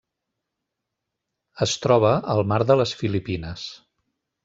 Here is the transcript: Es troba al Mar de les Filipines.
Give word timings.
Es 1.67 1.77
troba 1.85 2.17
al 2.37 2.43
Mar 2.53 2.61
de 2.73 2.81
les 2.83 2.99
Filipines. 3.03 3.71